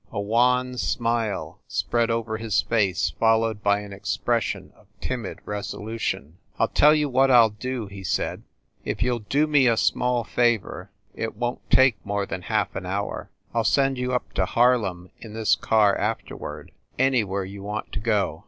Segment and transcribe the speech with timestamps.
[0.11, 6.39] A wan smile spread over his face, fol lowed by an expression of timid resolution.
[6.57, 8.41] "I ll tell you what I ll do," he said.
[8.83, 12.75] "If you ll do me a small favor it won t take more than half
[12.75, 17.45] an hour I ll send you up to Harlem in this car after ward anywhere
[17.45, 18.39] you want to go."